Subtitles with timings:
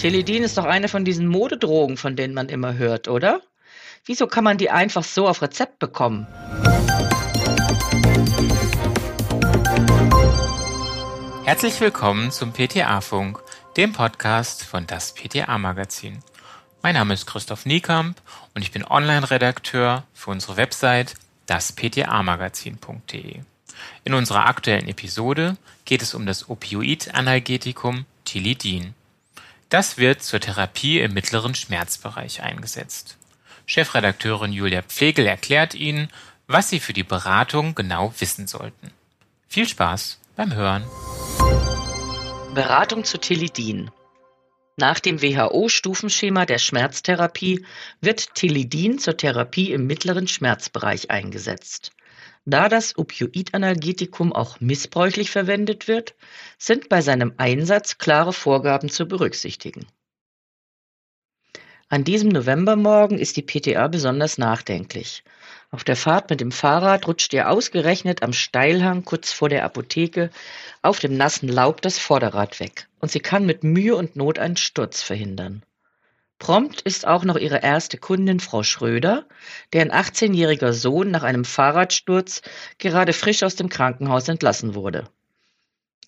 [0.00, 3.42] Teledin ist doch eine von diesen Modedrogen, von denen man immer hört, oder?
[4.06, 6.26] Wieso kann man die einfach so auf Rezept bekommen?
[11.44, 13.42] Herzlich willkommen zum PTA-Funk,
[13.76, 16.20] dem Podcast von das PTA-Magazin.
[16.80, 18.22] Mein Name ist Christoph Niekamp
[18.54, 21.12] und ich bin Online-Redakteur für unsere Website
[21.44, 23.40] daspta-magazin.de.
[24.04, 28.94] In unserer aktuellen Episode geht es um das Opioid-Analgetikum Tilidin.
[29.70, 33.16] Das wird zur Therapie im mittleren Schmerzbereich eingesetzt.
[33.66, 36.08] Chefredakteurin Julia Pflegel erklärt Ihnen,
[36.48, 38.90] was Sie für die Beratung genau wissen sollten.
[39.48, 40.82] Viel Spaß beim Hören.
[42.52, 43.92] Beratung zu Tilidin.
[44.76, 47.64] Nach dem WHO-Stufenschema der Schmerztherapie
[48.00, 51.92] wird Tilidin zur Therapie im mittleren Schmerzbereich eingesetzt.
[52.46, 56.14] Da das Opioidanalgetikum auch missbräuchlich verwendet wird,
[56.58, 59.86] sind bei seinem Einsatz klare Vorgaben zu berücksichtigen.
[61.92, 65.24] An diesem Novembermorgen ist die PTA besonders nachdenklich.
[65.72, 70.30] Auf der Fahrt mit dem Fahrrad rutscht ihr ausgerechnet am Steilhang kurz vor der Apotheke
[70.82, 74.56] auf dem nassen Laub das Vorderrad weg und sie kann mit Mühe und Not einen
[74.56, 75.64] Sturz verhindern.
[76.40, 79.26] Prompt ist auch noch ihre erste Kundin Frau Schröder,
[79.74, 82.40] deren 18-jähriger Sohn nach einem Fahrradsturz
[82.78, 85.08] gerade frisch aus dem Krankenhaus entlassen wurde.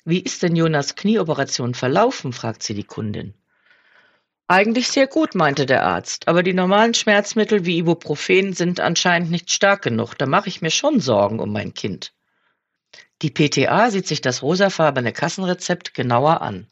[0.07, 2.33] Wie ist denn Jonas Knieoperation verlaufen?
[2.33, 3.35] fragt sie die Kundin.
[4.49, 9.53] Eigentlich sehr gut, meinte der Arzt, aber die normalen Schmerzmittel wie Ibuprofen sind anscheinend nicht
[9.53, 10.15] stark genug.
[10.15, 12.15] Da mache ich mir schon Sorgen um mein Kind.
[13.21, 16.69] Die PTA sieht sich das rosafarbene Kassenrezept genauer an.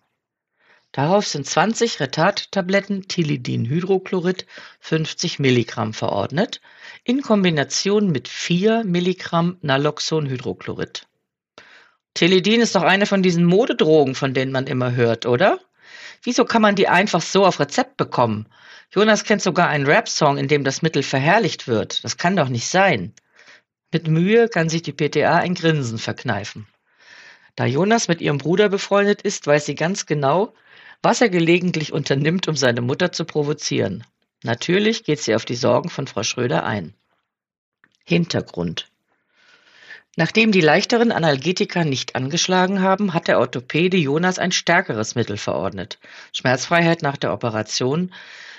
[0.92, 4.46] Darauf sind 20 Retard-Tabletten Tilidin-Hydrochlorid
[4.80, 6.60] 50 Milligramm verordnet,
[7.04, 11.06] in Kombination mit 4 Milligramm Naloxon-Hydrochlorid.
[12.14, 15.60] Tilidin ist doch eine von diesen Modedrogen, von denen man immer hört, oder?
[16.24, 18.48] Wieso kann man die einfach so auf Rezept bekommen?
[18.92, 22.02] Jonas kennt sogar einen Rap-Song, in dem das Mittel verherrlicht wird.
[22.02, 23.14] Das kann doch nicht sein.
[23.92, 26.66] Mit Mühe kann sich die PTA ein Grinsen verkneifen.
[27.54, 30.52] Da Jonas mit ihrem Bruder befreundet ist, weiß sie ganz genau,
[31.02, 34.04] was er gelegentlich unternimmt, um seine Mutter zu provozieren.
[34.42, 36.94] Natürlich geht sie auf die Sorgen von Frau Schröder ein.
[38.04, 38.88] Hintergrund.
[40.16, 45.98] Nachdem die leichteren Analgetika nicht angeschlagen haben, hat der Orthopäde Jonas ein stärkeres Mittel verordnet.
[46.32, 48.12] Schmerzfreiheit nach der Operation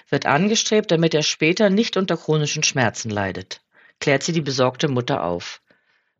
[0.09, 3.61] wird angestrebt, damit er später nicht unter chronischen Schmerzen leidet,
[3.99, 5.61] klärt sie die besorgte Mutter auf.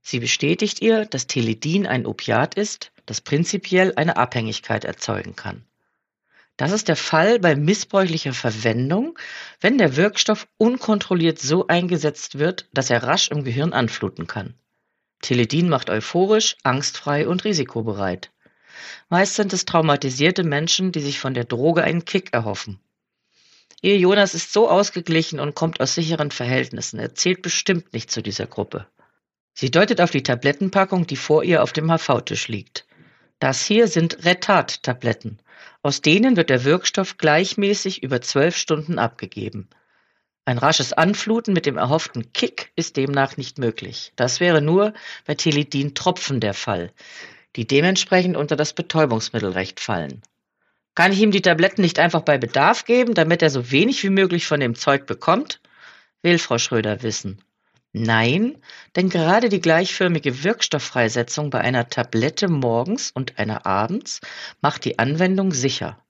[0.01, 5.65] Sie bestätigt ihr, dass Teledin ein Opiat ist, das prinzipiell eine Abhängigkeit erzeugen kann.
[6.57, 9.17] Das ist der Fall bei missbräuchlicher Verwendung,
[9.59, 14.53] wenn der Wirkstoff unkontrolliert so eingesetzt wird, dass er rasch im Gehirn anfluten kann.
[15.21, 18.31] Teledin macht euphorisch, angstfrei und risikobereit.
[19.09, 22.79] Meist sind es traumatisierte Menschen, die sich von der Droge einen Kick erhoffen.
[23.81, 26.99] Ihr Jonas ist so ausgeglichen und kommt aus sicheren Verhältnissen.
[26.99, 28.87] Er zählt bestimmt nicht zu dieser Gruppe.
[29.53, 32.85] Sie deutet auf die Tablettenpackung, die vor ihr auf dem HV-Tisch liegt.
[33.41, 35.39] Das hier sind Retard-Tabletten.
[35.81, 39.67] Aus denen wird der Wirkstoff gleichmäßig über zwölf Stunden abgegeben.
[40.45, 44.13] Ein rasches Anfluten mit dem erhofften Kick ist demnach nicht möglich.
[44.15, 44.93] Das wäre nur
[45.25, 46.93] bei Teledin-Tropfen der Fall,
[47.55, 50.21] die dementsprechend unter das Betäubungsmittelrecht fallen.
[50.93, 54.11] Kann ich ihm die Tabletten nicht einfach bei Bedarf geben, damit er so wenig wie
[54.11, 55.61] möglich von dem Zeug bekommt?
[56.21, 57.41] Will Frau Schröder wissen.
[57.93, 58.57] Nein,
[58.95, 64.21] denn gerade die gleichförmige Wirkstofffreisetzung bei einer Tablette morgens und einer abends
[64.61, 66.01] macht die Anwendung sicher.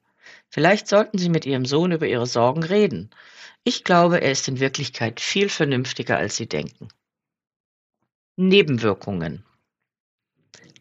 [0.50, 3.10] Vielleicht sollten Sie mit Ihrem Sohn über Ihre Sorgen reden.
[3.64, 6.90] Ich glaube, er ist in Wirklichkeit viel vernünftiger, als Sie denken.
[8.36, 9.44] Nebenwirkungen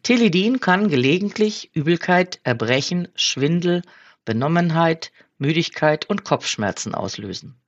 [0.03, 3.83] Tilidin kann gelegentlich Übelkeit, Erbrechen, Schwindel,
[4.25, 7.60] Benommenheit, Müdigkeit und Kopfschmerzen auslösen.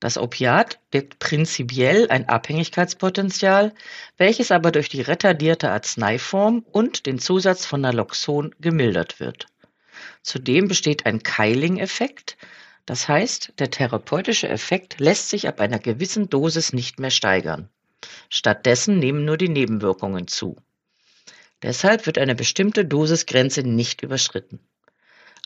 [0.00, 3.74] Das Opiat birgt prinzipiell ein Abhängigkeitspotenzial,
[4.16, 9.46] welches aber durch die retardierte Arzneiform und den Zusatz von Naloxon gemildert wird.
[10.22, 12.36] Zudem besteht ein Keiling-Effekt,
[12.86, 17.68] das heißt, der therapeutische Effekt lässt sich ab einer gewissen Dosis nicht mehr steigern.
[18.30, 20.56] Stattdessen nehmen nur die Nebenwirkungen zu.
[21.62, 24.60] Deshalb wird eine bestimmte Dosisgrenze nicht überschritten.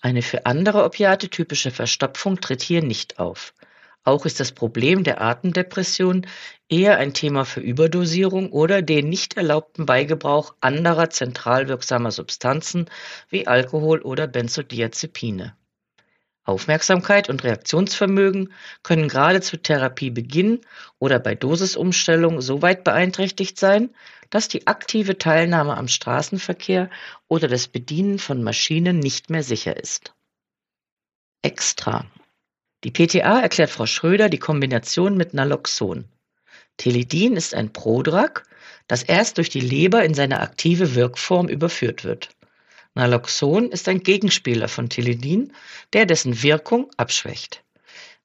[0.03, 3.55] Eine für andere Opiate typische Verstopfung tritt hier nicht auf.
[4.05, 6.27] Auch ist das Problem der Atemdepression
[6.69, 12.91] eher ein Thema für Überdosierung oder den nicht erlaubten Beigebrauch anderer zentral wirksamer Substanzen
[13.29, 15.57] wie Alkohol oder Benzodiazepine.
[16.45, 18.53] Aufmerksamkeit und Reaktionsvermögen
[18.83, 20.61] können gerade zu Therapiebeginn
[20.99, 23.95] oder bei Dosisumstellung so weit beeinträchtigt sein,
[24.31, 26.91] dass die aktive Teilnahme am Straßenverkehr
[27.29, 30.15] oder das Bedienen von Maschinen nicht mehr sicher ist.
[31.43, 32.07] Extra.
[32.85, 36.05] Die PTA erklärt Frau Schröder die Kombination mit Naloxon.
[36.79, 38.43] Teledin ist ein Prodrug,
[38.89, 42.31] das erst durch die Leber in seine aktive Wirkform überführt wird.
[42.95, 45.53] Naloxon ist ein Gegenspieler von Teledin,
[45.93, 47.63] der dessen Wirkung abschwächt.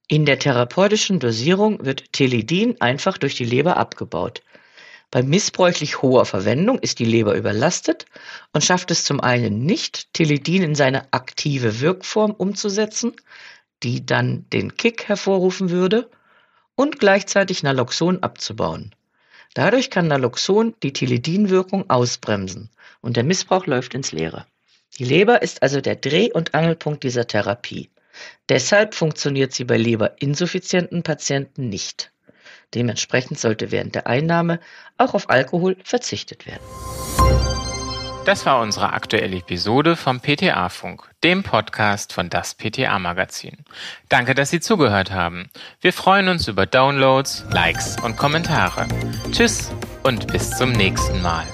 [0.07, 4.41] In der therapeutischen Dosierung wird Teledin einfach durch die Leber abgebaut.
[5.11, 8.05] Bei missbräuchlich hoher Verwendung ist die Leber überlastet
[8.53, 13.13] und schafft es zum einen nicht, Teledin in seine aktive Wirkform umzusetzen,
[13.83, 16.09] die dann den Kick hervorrufen würde,
[16.75, 18.93] und gleichzeitig Naloxon abzubauen.
[19.55, 22.69] Dadurch kann Naloxon die Teledin-Wirkung ausbremsen
[23.01, 24.45] und der Missbrauch läuft ins Leere.
[24.99, 27.89] Die Leber ist also der Dreh- und Angelpunkt dieser Therapie.
[28.49, 32.11] Deshalb funktioniert sie bei leberinsuffizienten Patienten nicht.
[32.75, 34.59] Dementsprechend sollte während der Einnahme
[34.97, 37.06] auch auf Alkohol verzichtet werden.
[38.27, 43.55] Das war unsere aktuelle Episode vom PTA-Funk, dem Podcast von das PTA-Magazin.
[44.09, 45.49] Danke, dass Sie zugehört haben.
[45.79, 48.85] Wir freuen uns über Downloads, Likes und Kommentare.
[49.31, 49.71] Tschüss
[50.03, 51.45] und bis zum nächsten Mal.